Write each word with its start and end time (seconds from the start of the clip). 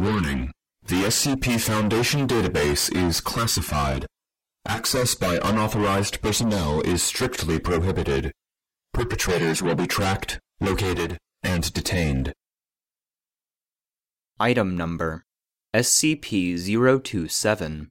Warning. 0.00 0.50
The 0.86 1.02
SCP 1.02 1.60
Foundation 1.60 2.26
database 2.26 2.90
is 2.96 3.20
classified. 3.20 4.06
Access 4.66 5.14
by 5.14 5.38
unauthorized 5.44 6.22
personnel 6.22 6.80
is 6.80 7.02
strictly 7.02 7.58
prohibited. 7.58 8.32
Perpetrators 8.94 9.62
will 9.62 9.74
be 9.74 9.86
tracked, 9.86 10.40
located, 10.58 11.18
and 11.42 11.70
detained. 11.74 12.32
Item 14.38 14.74
Number 14.74 15.26
SCP-027 15.76 17.88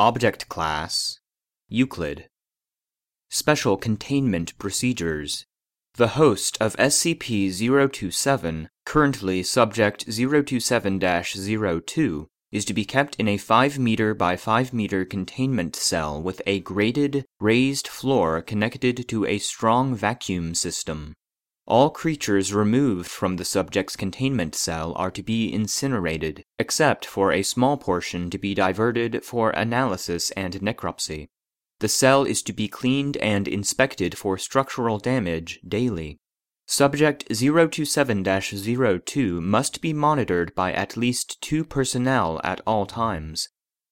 Object 0.00 0.48
Class 0.48 1.20
Euclid 1.68 2.26
Special 3.30 3.76
Containment 3.76 4.58
Procedures 4.58 5.46
The 5.96 6.08
host 6.08 6.58
of 6.60 6.76
SCP-027, 6.76 8.68
currently 8.84 9.42
Subject 9.42 10.06
027-02, 10.06 12.26
is 12.52 12.64
to 12.66 12.74
be 12.74 12.84
kept 12.84 13.16
in 13.16 13.28
a 13.28 13.38
5 13.38 13.78
meter 13.78 14.12
by 14.12 14.36
5 14.36 14.74
meter 14.74 15.06
containment 15.06 15.74
cell 15.74 16.20
with 16.20 16.42
a 16.44 16.60
grated, 16.60 17.24
raised 17.40 17.88
floor 17.88 18.42
connected 18.42 19.08
to 19.08 19.24
a 19.24 19.38
strong 19.38 19.94
vacuum 19.94 20.54
system. 20.54 21.14
All 21.66 21.88
creatures 21.88 22.52
removed 22.52 23.08
from 23.08 23.36
the 23.36 23.46
subject's 23.46 23.96
containment 23.96 24.54
cell 24.54 24.92
are 24.96 25.10
to 25.12 25.22
be 25.22 25.50
incinerated, 25.50 26.42
except 26.58 27.06
for 27.06 27.32
a 27.32 27.42
small 27.42 27.78
portion 27.78 28.28
to 28.28 28.36
be 28.36 28.52
diverted 28.52 29.24
for 29.24 29.48
analysis 29.48 30.30
and 30.32 30.60
necropsy. 30.60 31.28
The 31.80 31.88
cell 31.88 32.24
is 32.24 32.42
to 32.44 32.52
be 32.52 32.68
cleaned 32.68 33.16
and 33.18 33.46
inspected 33.46 34.16
for 34.16 34.38
structural 34.38 34.98
damage 34.98 35.60
daily. 35.66 36.18
Subject 36.66 37.24
027 37.28 38.24
02 38.24 39.40
must 39.40 39.80
be 39.80 39.92
monitored 39.92 40.54
by 40.54 40.72
at 40.72 40.96
least 40.96 41.40
two 41.40 41.64
personnel 41.64 42.40
at 42.42 42.60
all 42.66 42.86
times. 42.86 43.48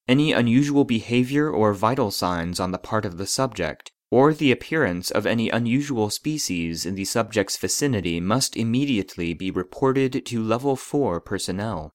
Any 0.08 0.32
unusual 0.32 0.84
behavior 0.84 1.48
or 1.50 1.72
vital 1.72 2.10
signs 2.10 2.58
on 2.58 2.72
the 2.72 2.78
part 2.78 3.04
of 3.04 3.16
the 3.16 3.26
subject, 3.26 3.92
or 4.10 4.34
the 4.34 4.50
appearance 4.50 5.10
of 5.10 5.26
any 5.26 5.50
unusual 5.50 6.10
species 6.10 6.84
in 6.84 6.94
the 6.94 7.04
subject's 7.04 7.56
vicinity 7.56 8.18
must 8.18 8.56
immediately 8.56 9.34
be 9.34 9.50
reported 9.50 10.24
to 10.26 10.42
Level 10.42 10.74
4 10.74 11.20
personnel. 11.20 11.92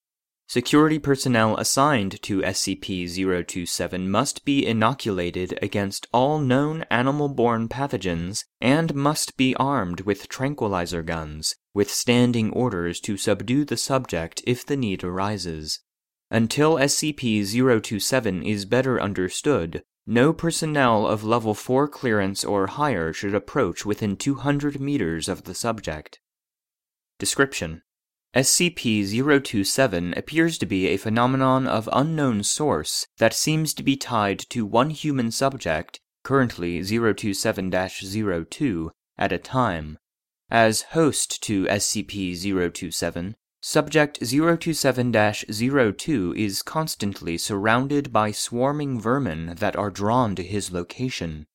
Security 0.49 0.97
personnel 0.97 1.55
assigned 1.57 2.19
to 2.23 2.41
SCP 2.41 3.07
027 3.45 4.09
must 4.09 4.43
be 4.45 4.65
inoculated 4.65 5.59
against 5.61 6.07
all 6.11 6.39
known 6.39 6.81
animal 6.89 7.29
borne 7.29 7.69
pathogens 7.69 8.45
and 8.59 8.95
must 8.95 9.37
be 9.37 9.53
armed 9.57 10.01
with 10.01 10.27
tranquilizer 10.27 11.03
guns, 11.03 11.55
with 11.75 11.91
standing 11.91 12.51
orders 12.51 12.99
to 12.99 13.15
subdue 13.15 13.63
the 13.63 13.77
subject 13.77 14.41
if 14.47 14.65
the 14.65 14.75
need 14.75 15.03
arises. 15.03 15.81
Until 16.31 16.77
SCP 16.77 17.45
027 17.83 18.41
is 18.41 18.65
better 18.65 18.99
understood, 18.99 19.83
no 20.07 20.33
personnel 20.33 21.05
of 21.05 21.23
Level 21.23 21.53
4 21.53 21.87
clearance 21.87 22.43
or 22.43 22.65
higher 22.65 23.13
should 23.13 23.35
approach 23.35 23.85
within 23.85 24.17
200 24.17 24.81
meters 24.81 25.29
of 25.29 25.43
the 25.43 25.53
subject. 25.53 26.19
Description 27.19 27.83
SCP-027 28.35 30.15
appears 30.15 30.59
to 30.59 30.65
be 30.65 30.87
a 30.87 30.97
phenomenon 30.97 31.67
of 31.67 31.89
unknown 31.91 32.43
source 32.43 33.07
that 33.17 33.33
seems 33.33 33.73
to 33.73 33.81
be 33.81 33.95
tied 33.95 34.39
to 34.49 34.65
one 34.65 34.91
human 34.91 35.31
subject, 35.31 35.99
currently 36.23 36.81
027-02, 36.81 38.89
at 39.17 39.31
a 39.31 39.37
time. 39.37 39.97
As 40.51 40.81
host 40.93 41.41
to 41.43 41.65
SCP-027, 41.65 43.35
Subject 43.61 44.21
027-02 44.21 46.37
is 46.37 46.61
constantly 46.61 47.37
surrounded 47.37 48.13
by 48.13 48.31
swarming 48.31 49.01
vermin 49.01 49.55
that 49.57 49.75
are 49.75 49.89
drawn 49.89 50.33
to 50.35 50.43
his 50.43 50.71
location. 50.71 51.45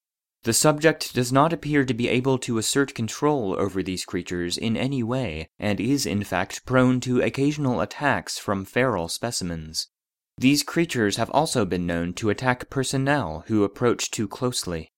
The 0.45 0.53
subject 0.53 1.15
does 1.15 1.33
not 1.33 1.55
appear 1.55 1.87
to 1.87 1.95
be 1.95 2.07
able 2.07 2.37
to 2.41 2.59
assert 2.59 2.95
control 2.95 3.57
over 3.59 3.83
these 3.83 4.05
creatures 4.05 4.59
in 4.59 4.77
any 4.77 5.03
way, 5.03 5.49
and 5.59 5.81
is 5.81 6.05
in 6.05 6.23
fact 6.23 6.67
prone 6.67 7.01
to 7.01 7.23
occasional 7.23 7.81
attacks 7.81 8.39
from 8.39 8.67
feral 8.67 9.09
specimens. 9.09 9.89
These 10.37 10.63
creatures 10.63 11.17
have 11.17 11.31
also 11.31 11.65
been 11.65 11.87
known 11.87 12.13
to 12.15 12.29
attack 12.29 12.69
personnel 12.69 13.45
who 13.47 13.65
approach 13.65 14.11
too 14.11 14.29
closely. 14.29 14.91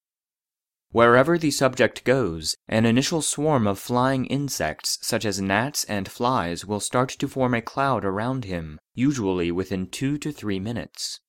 Wherever 0.91 1.39
the 1.39 1.53
subject 1.53 2.03
goes, 2.03 2.57
an 2.69 2.85
initial 2.85 3.23
swarm 3.23 3.69
of 3.69 3.79
flying 3.79 4.25
insects, 4.27 4.99
such 5.01 5.25
as 5.25 5.41
gnats 5.41 5.85
and 5.85 6.09
flies, 6.09 6.65
will 6.65 6.81
start 6.81 7.11
to 7.11 7.29
form 7.29 7.55
a 7.55 7.63
cloud 7.63 8.05
around 8.05 8.47
him, 8.47 8.81
usually 8.95 9.53
within 9.53 9.87
two 9.87 10.19
to 10.19 10.33
three 10.33 10.59
minutes. 10.59 11.21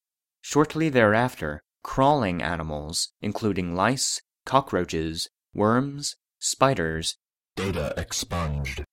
Shortly 0.41 0.89
thereafter, 0.89 1.61
crawling 1.87 2.43
animals, 2.43 3.13
including 3.21 3.73
lice, 3.73 4.21
cockroaches, 4.45 5.29
worms, 5.55 6.17
spiders, 6.37 7.15
Data 7.55 7.93
expunged. 7.97 8.83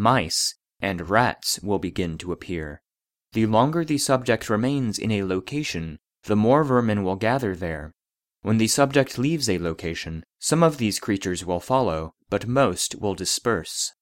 mice, 0.00 0.56
and 0.80 1.08
rats 1.08 1.60
will 1.62 1.78
begin 1.78 2.18
to 2.18 2.32
appear. 2.32 2.82
The 3.32 3.46
longer 3.46 3.84
the 3.84 3.98
subject 3.98 4.50
remains 4.50 4.98
in 4.98 5.12
a 5.12 5.22
location, 5.22 6.00
the 6.24 6.36
more 6.36 6.64
vermin 6.64 7.04
will 7.04 7.14
gather 7.14 7.54
there. 7.54 7.92
When 8.42 8.58
the 8.58 8.66
subject 8.66 9.16
leaves 9.16 9.48
a 9.48 9.58
location, 9.58 10.24
some 10.40 10.64
of 10.64 10.78
these 10.78 10.98
creatures 10.98 11.46
will 11.46 11.60
follow, 11.60 12.14
but 12.28 12.48
most 12.48 12.96
will 12.96 13.14
disperse. 13.14 13.92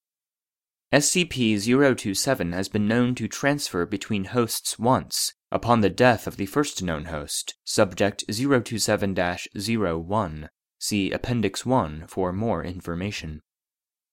SCP-027 0.92 2.54
has 2.54 2.69
been 2.70 2.88
known 2.88 3.14
to 3.16 3.28
transfer 3.28 3.84
between 3.84 4.25
hosts 4.25 4.78
once, 4.78 5.34
upon 5.50 5.81
the 5.81 5.91
death 5.91 6.26
of 6.26 6.36
the 6.36 6.47
first 6.47 6.82
known 6.82 7.06
host, 7.06 7.54
Subject 7.64 8.25
027-01. 8.28 10.48
See 10.78 11.10
Appendix 11.10 11.66
1 11.66 12.04
for 12.06 12.32
more 12.32 12.62
information. 12.62 13.41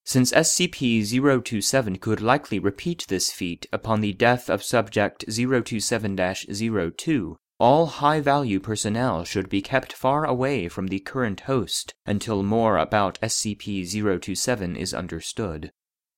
Since 0.04 0.32
SCP-027 0.32 2.00
could 2.00 2.20
likely 2.20 2.58
repeat 2.58 3.06
this 3.08 3.32
feat 3.32 3.66
upon 3.72 4.00
the 4.00 4.12
death 4.12 4.48
of 4.48 4.62
Subject 4.62 5.26
027-02, 5.26 7.36
all 7.58 7.86
high-value 7.86 8.60
personnel 8.60 9.24
should 9.24 9.48
be 9.48 9.62
kept 9.62 9.92
far 9.92 10.24
away 10.24 10.68
from 10.68 10.88
the 10.88 11.00
current 11.00 11.40
host 11.40 11.94
until 12.04 12.42
more 12.42 12.76
about 12.76 13.20
SCP-027 13.20 14.76
is 14.76 14.92
understood. 14.92 15.72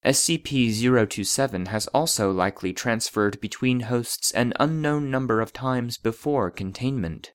SCP-027 0.04 1.68
has 1.68 1.86
also 1.88 2.30
likely 2.30 2.72
transferred 2.72 3.40
between 3.40 3.80
hosts 3.80 4.30
an 4.30 4.52
unknown 4.60 5.10
number 5.10 5.40
of 5.40 5.52
times 5.52 5.98
before 5.98 6.50
containment. 6.50 7.32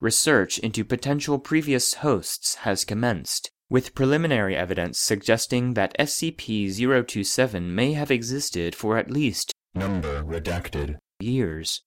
Research 0.00 0.58
into 0.58 0.84
potential 0.84 1.38
previous 1.38 1.94
hosts 1.94 2.56
has 2.56 2.84
commenced, 2.84 3.50
with 3.68 3.94
preliminary 3.94 4.56
evidence 4.56 4.98
suggesting 4.98 5.74
that 5.74 5.96
SCP-027 5.98 7.62
may 7.62 7.92
have 7.92 8.10
existed 8.10 8.74
for 8.74 8.96
at 8.96 9.10
least 9.10 9.52
Number 9.74 10.22
redacted. 10.22 10.96
years. 11.20 11.82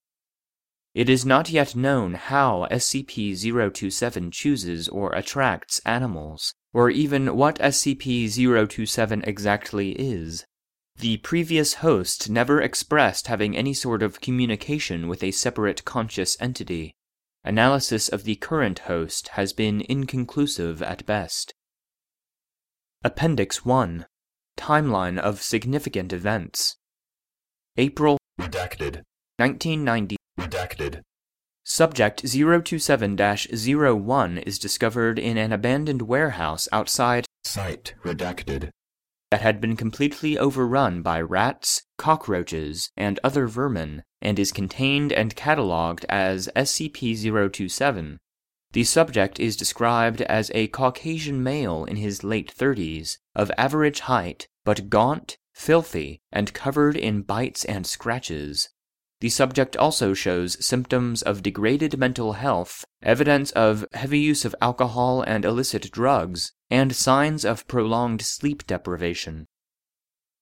It 0.94 1.10
is 1.10 1.26
not 1.26 1.50
yet 1.50 1.76
known 1.76 2.16
how 2.16 2.68
SCP-027 2.72 4.32
chooses 4.32 4.88
or 4.88 5.14
attracts 5.14 5.80
animals, 5.86 6.54
or 6.74 6.90
even 6.90 7.36
what 7.36 7.60
SCP-027 7.60 9.26
exactly 9.28 9.92
is. 9.92 10.46
The 10.98 11.18
previous 11.18 11.76
host 11.76 12.30
never 12.30 12.62
expressed 12.62 13.28
having 13.28 13.56
any 13.56 13.74
sort 13.74 14.04
of 14.04 14.22
communication 14.22 15.08
with 15.08 15.24
a 15.24 15.32
separate 15.32 15.86
conscious 15.86 16.36
entity. 16.42 16.94
Analysis 17.44 18.10
of 18.10 18.26
the 18.26 18.36
current 18.36 18.80
host 18.80 19.30
has 19.30 19.54
been 19.54 19.82
inconclusive 19.88 20.82
at 20.84 21.06
best. 21.06 21.54
Appendix 23.04 23.64
1 23.64 24.06
Timeline 24.58 25.18
of 25.18 25.42
Significant 25.42 26.12
Events 26.12 26.76
April 27.78 28.18
Redacted. 28.40 29.04
1990 29.38 30.18
Redacted. 30.38 31.02
Subject 31.72 32.24
027-01 32.24 34.44
is 34.44 34.58
discovered 34.58 35.20
in 35.20 35.38
an 35.38 35.54
abandoned 35.54 36.02
warehouse 36.02 36.68
outside 36.72 37.28
Site 37.44 37.94
redacted. 38.04 38.72
that 39.30 39.42
had 39.42 39.62
been 39.62 39.76
completely 39.76 40.36
overrun 40.36 41.04
by 41.04 41.22
rats, 41.22 41.84
cockroaches, 41.96 42.90
and 42.98 43.20
other 43.24 43.46
vermin, 43.46 44.02
and 44.20 44.40
is 44.40 44.52
contained 44.52 45.14
and 45.14 45.36
catalogued 45.36 46.08
as 46.10 46.50
SCP-027. 46.56 48.18
The 48.72 48.84
subject 48.84 49.40
is 49.40 49.56
described 49.56 50.24
as 50.24 50.50
a 50.56 50.70
Caucasian 50.70 51.44
male 51.44 51.86
in 51.86 51.98
his 51.98 52.24
late 52.24 52.52
30s, 52.52 53.20
of 53.36 53.52
average 53.60 54.00
height, 54.00 54.48
but 54.66 54.90
gaunt, 54.90 55.38
filthy, 55.54 56.20
and 56.32 56.52
covered 56.52 56.98
in 56.98 57.22
bites 57.22 57.64
and 57.64 57.86
scratches. 57.86 58.70
The 59.22 59.30
subject 59.30 59.76
also 59.76 60.14
shows 60.14 60.66
symptoms 60.66 61.22
of 61.22 61.44
degraded 61.44 61.98
mental 61.98 62.34
health, 62.34 62.86
evidence 63.04 63.52
of 63.52 63.86
heavy 63.92 64.20
use 64.20 64.46
of 64.46 64.56
alcohol 64.62 65.22
and 65.24 65.44
illicit 65.44 65.92
drugs, 65.92 66.54
and 66.70 66.96
signs 66.96 67.44
of 67.44 67.68
prolonged 67.68 68.22
sleep 68.22 68.66
deprivation. 68.66 69.46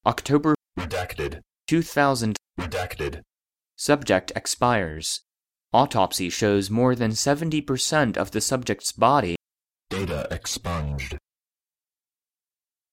October 0.06 0.53
Redacted. 0.77 1.41
2000 1.68 2.38
Redacted. 2.59 3.21
Subject 3.75 4.31
expires. 4.35 5.21
Autopsy 5.73 6.30
shows 6.30 6.69
more 6.69 6.94
than 6.94 7.12
70% 7.12 8.15
of 8.15 8.30
the 8.30 8.41
subject's 8.41 8.91
body. 8.91 9.35
Data 9.89 10.27
expunged. 10.30 11.18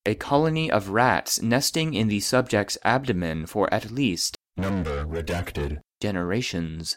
A 0.06 0.14
colony 0.14 0.70
of 0.70 0.90
rats 0.90 1.42
nesting 1.42 1.92
in 1.92 2.08
the 2.08 2.20
subject's 2.20 2.78
abdomen 2.84 3.46
for 3.46 3.72
at 3.72 3.90
least 3.90 4.38
Number 4.64 5.04
redacted. 5.04 5.80
generations. 6.00 6.96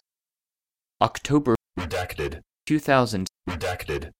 October 1.01 1.53
Redacted. 1.77 2.39
2000. 2.65 3.27
Redacted. 3.49 4.11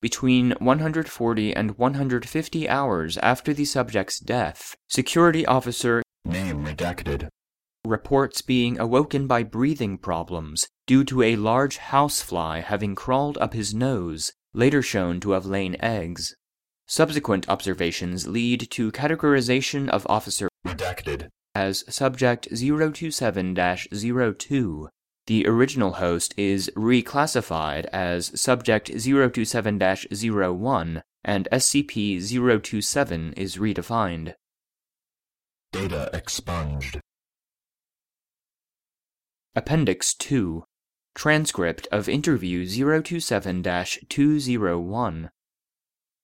Between 0.00 0.52
140 0.60 1.56
and 1.56 1.76
150 1.76 2.68
hours 2.68 3.18
after 3.18 3.52
the 3.52 3.64
subject's 3.64 4.20
death, 4.20 4.76
security 4.88 5.44
officer 5.44 6.04
Name 6.24 6.64
redacted. 6.64 7.26
reports 7.84 8.40
being 8.40 8.78
awoken 8.78 9.26
by 9.26 9.42
breathing 9.42 9.98
problems 9.98 10.68
due 10.86 11.02
to 11.02 11.22
a 11.22 11.34
large 11.34 11.78
housefly 11.78 12.60
having 12.60 12.94
crawled 12.94 13.36
up 13.38 13.52
his 13.52 13.74
nose, 13.74 14.30
later 14.54 14.80
shown 14.80 15.18
to 15.18 15.32
have 15.32 15.44
lain 15.44 15.74
eggs. 15.80 16.36
Subsequent 16.86 17.48
observations 17.48 18.28
lead 18.28 18.70
to 18.70 18.92
categorization 18.92 19.88
of 19.88 20.06
officer 20.08 20.48
Redacted. 20.64 21.30
As 21.54 21.84
subject 21.88 22.48
027 22.54 23.54
02. 23.54 24.88
The 25.26 25.46
original 25.46 25.92
host 25.92 26.34
is 26.36 26.70
reclassified 26.76 27.86
as 27.92 28.40
subject 28.40 28.86
027 28.88 29.78
01, 29.78 31.02
and 31.24 31.48
SCP 31.52 32.62
027 32.62 33.32
is 33.34 33.56
redefined. 33.56 34.34
Data 35.72 36.10
expunged. 36.12 37.00
Appendix 39.54 40.14
2 40.14 40.64
Transcript 41.14 41.86
of 41.92 42.08
Interview 42.08 42.66
027 42.66 43.62
201. 43.62 45.30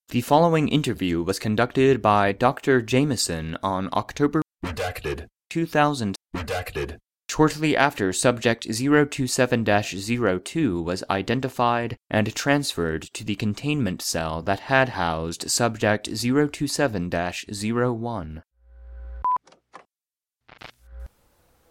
The 0.09 0.21
following 0.23 0.69
interview 0.69 1.23
was 1.23 1.39
conducted 1.39 2.01
by 2.01 2.33
Dr. 2.33 2.81
Jameson 2.81 3.59
on 3.63 3.91
October 3.93 4.41
Redacted. 4.65 5.27
2000, 5.51 6.17
Redacted. 6.37 6.99
shortly 7.31 7.77
after 7.77 8.13
Subject 8.13 8.65
027 8.65 9.65
02 9.65 10.83
was 10.83 11.05
identified 11.09 11.97
and 12.11 12.35
transferred 12.35 13.03
to 13.15 13.25
the 13.25 13.37
containment 13.37 14.03
cell 14.03 14.43
that 14.43 14.61
had 14.61 14.91
housed 14.91 15.51
Subject 15.51 16.09
027 16.15 17.11
01. 17.11 18.43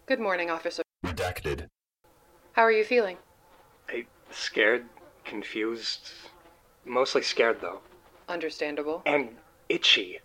Good 0.05 0.19
morning, 0.19 0.49
officer. 0.49 0.83
Redacted. 1.05 1.67
How 2.53 2.61
are 2.63 2.71
you 2.71 2.85
feeling? 2.85 3.17
I 3.89 4.05
scared, 4.31 4.85
confused, 5.25 6.11
mostly 6.85 7.21
scared 7.21 7.59
though, 7.61 7.81
Understandable. 8.29 9.01
and 9.05 9.29
itchy. 9.69 10.19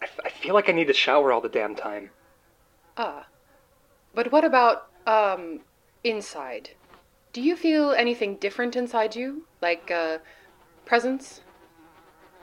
I, 0.00 0.04
f- 0.04 0.20
I 0.24 0.28
feel 0.28 0.54
like 0.54 0.68
I 0.68 0.72
need 0.72 0.88
to 0.88 0.92
shower 0.92 1.32
all 1.32 1.40
the 1.40 1.48
damn 1.48 1.74
time. 1.74 2.10
Ah. 2.96 3.26
But 4.14 4.30
what 4.30 4.44
about, 4.44 4.88
um, 5.06 5.60
inside? 6.02 6.70
Do 7.32 7.40
you 7.40 7.56
feel 7.56 7.92
anything 7.92 8.36
different 8.36 8.76
inside 8.76 9.16
you? 9.16 9.46
Like, 9.60 9.90
uh, 9.90 10.18
presence? 10.84 11.40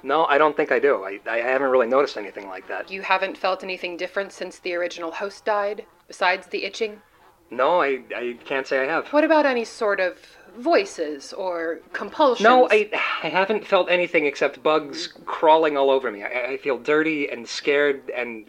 No, 0.04 0.26
I 0.26 0.38
don't 0.38 0.58
think 0.58 0.72
I 0.72 0.80
do. 0.80 1.04
I, 1.04 1.20
I 1.30 1.38
haven't 1.38 1.70
really 1.70 1.88
noticed 1.88 2.18
anything 2.18 2.48
like 2.48 2.68
that. 2.68 2.92
You 2.92 3.04
haven't 3.04 3.38
felt 3.38 3.64
anything 3.64 3.98
different 3.98 4.34
since 4.34 4.60
the 4.60 4.74
original 4.74 5.12
host 5.12 5.46
died, 5.46 5.86
besides 6.08 6.48
the 6.48 6.64
itching? 6.66 7.02
No, 7.52 7.82
I, 7.82 8.02
I 8.16 8.38
can't 8.44 8.66
say 8.66 8.80
I 8.80 8.86
have. 8.86 9.08
What 9.10 9.24
about 9.24 9.46
any 9.46 9.64
sort 9.64 10.00
of 10.00 10.18
voices 10.58 11.34
or 11.34 11.80
compulsions? 11.94 12.44
No, 12.44 12.68
I, 12.72 12.90
I 13.24 13.30
haven't 13.30 13.66
felt 13.66 13.90
anything 13.90 14.26
except 14.26 14.62
bugs 14.64 15.14
crawling 15.26 15.78
all 15.78 15.90
over 15.90 16.12
me. 16.12 16.24
I, 16.24 16.54
I 16.54 16.58
feel 16.58 16.78
dirty 16.78 17.30
and 17.30 17.48
scared 17.48 18.10
and. 18.16 18.48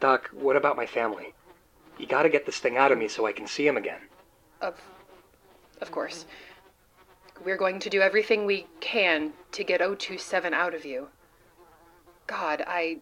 Doc, 0.00 0.30
what 0.32 0.56
about 0.56 0.76
my 0.76 0.86
family? 0.86 1.34
You 1.98 2.06
gotta 2.06 2.30
get 2.30 2.46
this 2.46 2.58
thing 2.58 2.76
out 2.76 2.92
of 2.92 2.98
me 2.98 3.08
so 3.08 3.26
I 3.26 3.32
can 3.32 3.46
see 3.46 3.66
him 3.66 3.76
again. 3.76 4.00
Of, 4.60 4.80
of 5.80 5.90
course. 5.90 6.24
We're 7.44 7.56
going 7.56 7.78
to 7.80 7.90
do 7.90 8.00
everything 8.00 8.44
we 8.44 8.66
can 8.80 9.32
to 9.52 9.64
get 9.64 9.80
027 9.80 10.52
out 10.52 10.74
of 10.74 10.84
you. 10.84 11.08
God, 12.26 12.62
I. 12.66 12.98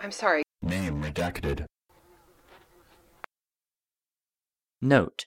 I'm 0.00 0.12
sorry. 0.12 0.42
Name 0.62 1.02
redacted. 1.02 1.66
Note: 4.80 5.26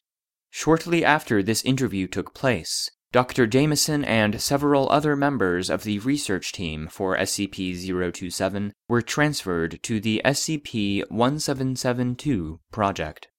Shortly 0.55 1.03
after 1.03 1.41
this 1.41 1.65
interview 1.65 2.07
took 2.07 2.35
place, 2.35 2.91
Dr. 3.11 3.47
Jameson 3.47 4.05
and 4.05 4.39
several 4.39 4.88
other 4.91 5.15
members 5.15 5.67
of 5.67 5.83
the 5.83 5.97
research 5.97 6.51
team 6.51 6.88
for 6.88 7.17
SCP 7.17 7.88
027 7.88 8.71
were 8.88 9.01
transferred 9.01 9.79
to 9.81 10.00
the 10.00 10.21
SCP 10.23 11.09
1772 11.09 12.59
project. 12.71 13.29